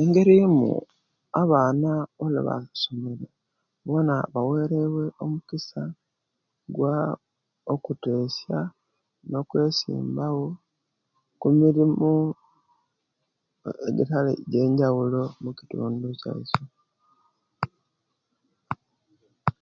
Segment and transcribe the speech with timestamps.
[0.00, 0.68] Engeri eyimu
[1.42, 1.92] abaana
[2.24, 3.26] ejibasomere
[3.86, 5.82] bona bawererie empisa
[6.74, 6.96] kwa
[7.74, 8.58] okutesya
[9.30, 10.46] no kwesimbawo
[11.40, 12.12] kumirimu
[13.88, 14.18] ejiba
[14.52, 16.62] jenjaulo mukitundu kyaisu